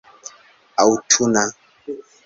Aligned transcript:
aŭtuna 0.85 1.45